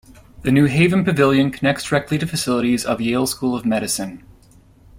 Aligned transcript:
The 0.41 0.51
New 0.51 0.65
Haven 0.65 1.03
Pavilion 1.05 1.51
connects 1.51 1.83
directly 1.83 2.17
to 2.17 2.25
facilities 2.25 2.85
of 2.85 3.01
Yale 3.01 3.27
School 3.27 3.53
of 3.55 3.67
Medicine. 3.67 4.25